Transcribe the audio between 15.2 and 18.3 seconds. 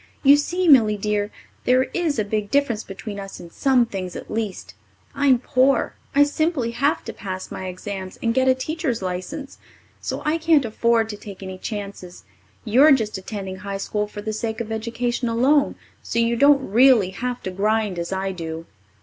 alone, so you don't really have to grind as